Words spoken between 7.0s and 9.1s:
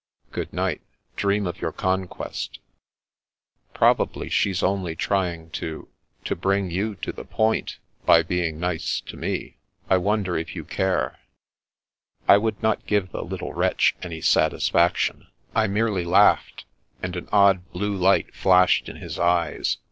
to the point, by being nice